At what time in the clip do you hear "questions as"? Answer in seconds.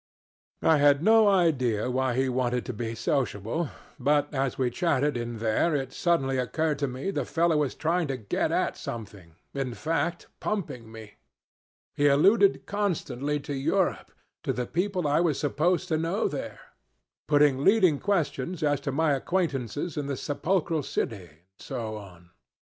17.99-18.79